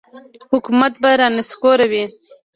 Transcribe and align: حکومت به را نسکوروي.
حکومت 0.51 0.93
به 1.01 1.11
را 1.19 1.27
نسکوروي. 1.35 2.03